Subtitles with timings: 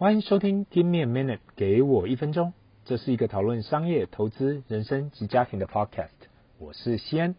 [0.00, 2.54] 欢迎收听 Give me a minute，给我一分钟。
[2.86, 6.08] 这是一个讨论商业、投资、人生及家庭的 podcast。
[6.56, 7.34] 我是西安。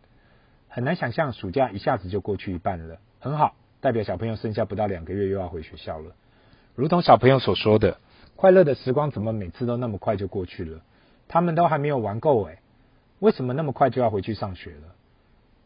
[0.69, 6.13] 很难想象暑假一下子就过去一半了，很好，代表小朋友剩下不到两个月又要回学校了。
[6.75, 7.97] 如同小朋友所说的，
[8.35, 10.81] 快乐的时光怎么每次都那么快就过去了？
[11.27, 12.59] 他们都还没有玩够诶，
[13.17, 14.93] 为什么那么快就要回去上学了？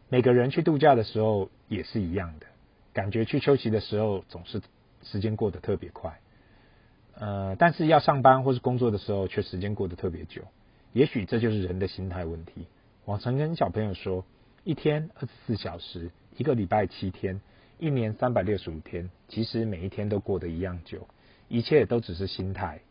[0.07, 2.45] 每个人去度假的时候也是一样的，
[2.93, 4.61] 感觉去休息的时候总是
[5.03, 6.21] 时间过得特别快。
[7.17, 10.41] 呃，但是要上班或是工作的时候，却时间过得特别久。
[10.93, 12.67] 也许这就是人的心态问题。
[13.05, 14.25] 我曾跟小朋友说，
[14.63, 17.39] 一天二十四小时，一个礼拜七天，
[17.79, 21.07] 一年三百六十五天，其实每一天都过得一样久。
[21.47, 22.81] 一切都只是心态，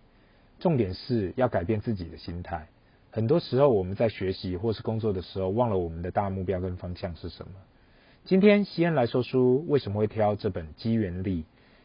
[0.60, 2.68] 重点是要改变自己的心态。
[3.10, 7.52] 很多时候我们在学习或是工作的时候，忘了我们的大目标跟方向是什么。
[8.24, 11.42] 今天西恩来说书，为什么会挑这本《机缘力》？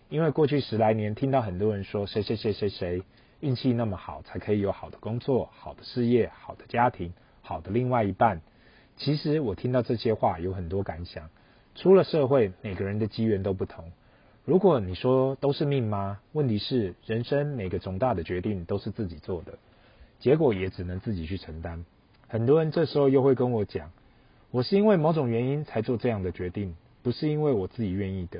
[0.09, 3.03] 因为过去十来年，听到很多人说谁谁谁谁谁
[3.41, 8.41] 运气那么好，才可以有好的工作、好的事业、好的家庭、好的另外一半。
[8.97, 11.29] 其实我听到这些话有很多感想。
[11.75, 13.91] 出了社会，每个人的机缘都不同。
[14.45, 16.19] 如果你说都是命吗？
[16.31, 19.59] 问题是人生每个重大的决定都是自己做的，
[20.19, 21.85] 结果也只能自己去承担。
[22.27, 23.91] 很多人这时候又会跟我讲，
[24.49, 28.39] 我是因为某种原因才做这样的决定，不是因为我自己愿意的。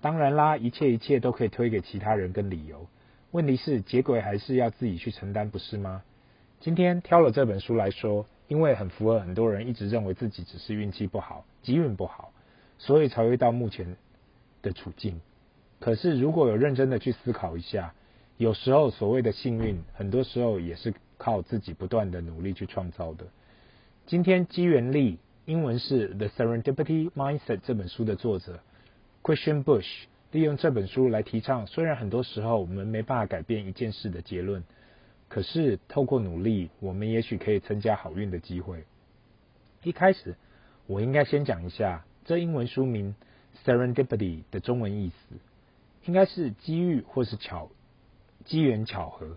[0.00, 2.86] 当然啦，一切一切都可以推给其他人跟理由。
[3.32, 6.02] 问题是结果还是要自己去承担，不是吗？
[6.58, 12.32] 今天挑了这本书来说，因为很符合很多人一直认为自己只是运气不好、机运不好，
[12.78, 13.96] 所以才会到目前
[14.62, 15.20] 的处境。
[15.78, 17.94] 可是如果有认真的去思考一下，
[18.36, 23.26] 有时候所谓的幸运，很多时候也是靠自己不断的努力去创造的。
[24.06, 28.60] 今天机缘力，英文是《The Serendipity Mindset》这本书的作者。
[29.22, 29.86] Christian Bush
[30.32, 34.64] 利用这本书来提倡，虽然很多时候我们没办法改变一件事的结论，
[35.28, 38.84] 可是透过努力，我们也许可以增加好运的机会。
[39.82, 40.36] 一开始，
[40.86, 43.14] 我应该先讲一下这英文书名
[43.64, 45.36] Serendipity 的中文意思，
[46.06, 47.70] 应该是机遇或是巧
[48.46, 49.36] 机缘巧合。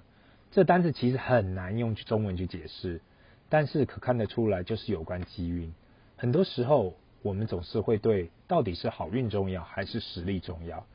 [0.51, 3.01] 这单字其实很难用中文去解释，
[3.49, 5.73] 但是可看得出来就是有关机运。
[6.15, 6.95] 很多时候。
[7.23, 10.85] 我们总是会对到底是好运重要还是实力重要？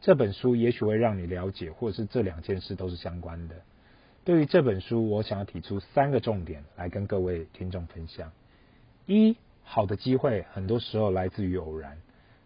[0.00, 3.56] 这本书也许会让你了解，或者是这两件事都是相关的。
[4.24, 8.30] 对于这本书，我想要提出三个重点来跟各位听众分享：
[9.06, 11.98] 一，好的机会很多时候来自于偶然。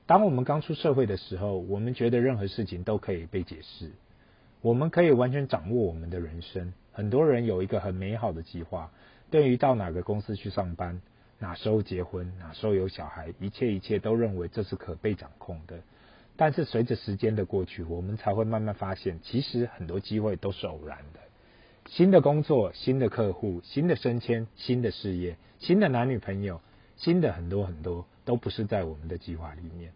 [0.07, 3.91] 当我们刚出社会的时候，我们觉得任何事情都可以被解释，
[4.61, 6.73] 我们可以完全掌握我们的人生。
[6.93, 8.91] 很多人有一个很美好的计划，
[9.31, 11.03] 对于到哪个公司去上班。
[11.43, 15.81] 哪时候结婚，哪时候有小孩，一切一切都认为这是可被掌控的。
[16.37, 21.19] 但是随着时间的过去，我们才会慢慢发现，其实很多机会都是偶然的。
[21.89, 26.61] 新的工作、新的客户、新的升迁、新的事业、新的男女朋友、
[26.97, 29.93] 新的很多很多，都不是在我们的计划里面。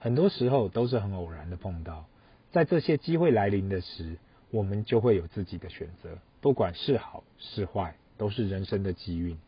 [0.00, 2.06] 很多时候都是很偶然的碰到。
[2.50, 4.16] 在这些机会来临的时，
[4.50, 9.38] 我们就会有自己的选择，不管是好是坏，都是人生的机运。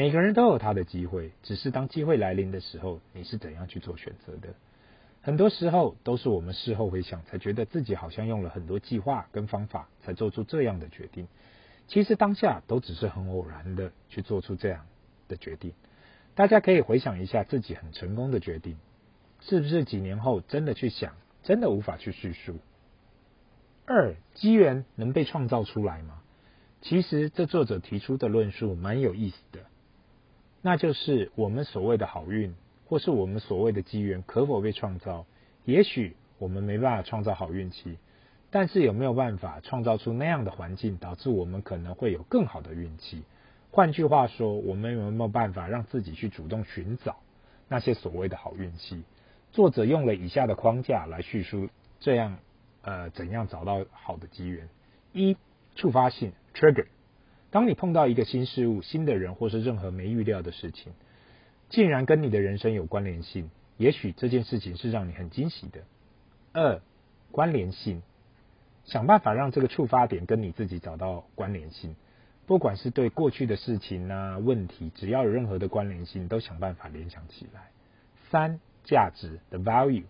[0.00, 4.54] 每个人都有他的机会，只是当机会来临的时候，你是怎样去做选择的？
[5.20, 11.28] 很多时候都是我们事后回想，才觉得自己好像用了很多计划跟方法，才做出这样的决定。
[11.86, 14.86] 其实当下都只是很偶然的去做出这样
[15.28, 15.74] 的决定。
[16.34, 18.78] 大家可以回想一下自己很成功的决定，
[19.42, 21.12] 是不是几年后真的去想，
[21.42, 22.56] 真的无法去叙述？
[23.84, 26.22] 二，机缘能被创造出来吗？
[26.80, 29.60] 其实这作者提出的论述蛮有意思的。
[30.62, 32.54] 那就是我们所谓的好运，
[32.86, 35.24] 或是我们所谓的机缘，可否被创造？
[35.64, 37.98] 也许我们没办法创造好运气，
[38.50, 43.22] 但是有没有办法创造出那样的环境，导致我们可能会有更好的运气？
[43.70, 47.16] 换句话说，我们有没有办法让自己去主动寻找
[47.68, 49.04] 那些所谓的好运气？
[49.52, 51.68] 作者用了以下的框架来叙述，
[52.00, 52.38] 这样
[52.82, 54.68] 呃怎样找到好的机缘？
[55.12, 55.36] 一、
[55.74, 56.86] 触发性 （trigger）。
[57.50, 60.92] 当你碰到一个新事物、新的人，或是任何没预料的事情，
[61.68, 65.80] 竟然跟你的人生有关联性，也许这件事情是让你很惊喜的。
[66.52, 66.80] 二、
[67.32, 68.02] 关联性，
[68.84, 71.96] 想办法让这个触发点跟你自己找到关联性，
[72.46, 77.70] 不管是对过去的事情啊、问题，只要有任何的关联性，都想办法联想起来。
[78.30, 80.04] 三、价值的 value，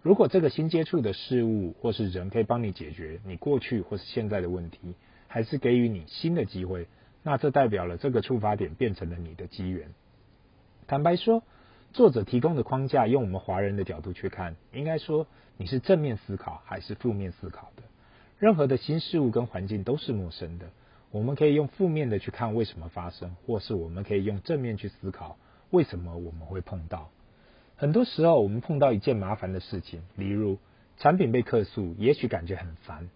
[0.00, 4.94] 如果这个新接触的事物或是人可以帮你解决你过去或是现在的问题。
[5.34, 6.86] 还是给予你新的机会，
[7.24, 9.88] 那这代表了这个触发点变成了你的机缘。
[10.86, 11.42] 坦白说，
[11.92, 15.26] 作者提供的框架，用我们华人的角度去看，应该说
[15.56, 17.82] 你是正面思考还是负面思考的。
[18.38, 20.66] 任何的新事物跟环境都是陌生的。
[21.10, 25.36] 我们可以用负面的去看为什么发生，或是我们可以用正面去思考
[25.70, 27.10] 为什么我们会碰到。
[27.74, 30.58] 很多时候，我们碰到一件麻烦的事情，例如
[30.96, 33.10] 产品被客诉，也许感觉很烦，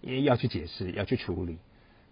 [0.00, 1.58] 也要去解释，要去处理。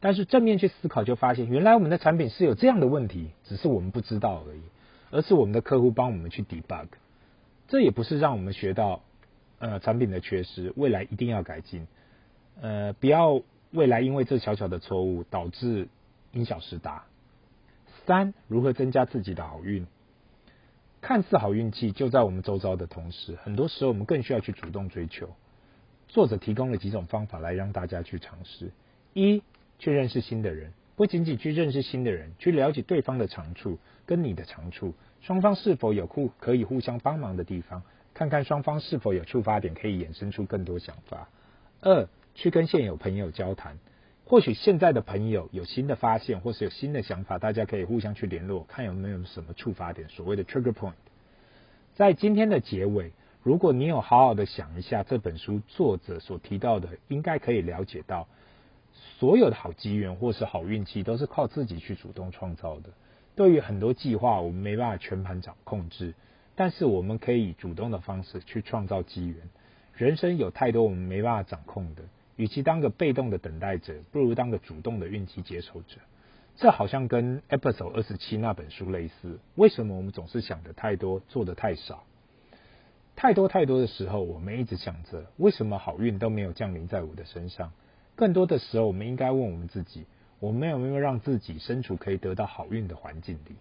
[0.00, 4.62] 但是正面去思考，就发现原来我们的产品是有这样的问题，只是我们不知道而已，
[5.10, 6.86] 而是我们的客户帮我们去 debug。
[7.66, 9.02] 这也不是让我们学到
[9.58, 11.86] 呃产品的缺失，未来一定要改进。
[12.60, 13.42] 呃，不要
[13.72, 15.88] 未来因为这小小的错误导致
[16.32, 17.04] 因小失大。
[18.06, 19.86] 三，如何增加自己的好运？
[21.00, 25.28] 看似好运气就在我们周遭的同时，很多时候我们更需要去主动追求。
[26.08, 28.70] 作者提供了几种方法来让大家去尝试：
[29.12, 29.42] 一，
[29.78, 37.82] 去认识新的人，不仅仅去认识新的人，去了解对方的长处跟你的长处，双方是否有互可以互相帮忙的地方，
[38.14, 41.28] 看看双方是否有触发点可以衍生出更多想法。
[41.82, 43.78] 二，去跟现有朋友交谈，
[44.24, 50.94] 或许现在的朋友有新的发现，或是有新的想法，大家可以互相去联络，看有没有什么触发点，所谓的 trigger point。
[51.94, 53.12] 在今天的结尾，
[53.42, 58.26] 如果你有好好的想一下这本书作者所提到的，应该可以了解到。
[59.18, 62.90] 所有的好机缘或是好运气都是靠自己去主动创造的。
[63.36, 66.14] 对于很多计划，我们没办法全盘掌控制，
[66.56, 69.36] 但是我们可以以主动的方式去创造机缘。
[69.94, 72.02] 人生有太多我们没办法掌控的，
[72.36, 75.98] 与其当个被动的等待者，不如当个主动的运气接受者。
[76.56, 79.38] 这好像跟 Episode 二十七那本书类似。
[79.54, 82.02] 为什么我们总是想的太多，做的太少？
[83.20, 87.72] 太多太多的时候，我们一直想着，为什么好运都没有降临在我的身上？
[88.14, 90.06] 更多的时候，我们应该问我们自己：
[90.38, 93.56] 我们有没有让自己身处可以得到好运的环境里？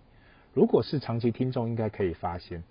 [0.53, 2.63] 如果是长期听众，应该可以发现，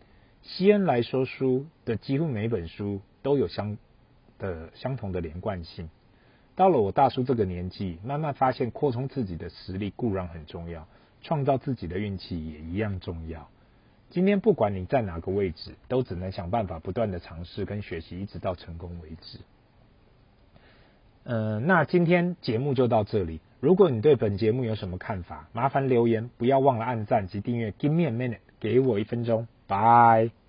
[0.43, 3.77] 西恩来说书的几乎每本书都有相
[4.39, 5.91] 的相同的连贯性。
[6.55, 10.87] 到了我大叔这个年纪，慢慢发现扩充自己的实力固然很重要，
[11.21, 13.49] 创造自己的运气也一样重要。
[14.11, 19.39] 今天不管你在哪个位置，都只能想办法不断的尝试跟学习，一直到成功为止。
[21.25, 23.41] 嗯，那今天节目就到这里。
[23.59, 27.73] 如果你对本节目有什么看法，麻烦留言，不要忘了按赞及订阅。
[27.73, 30.46] Give me a minute，给我一分钟，Bye。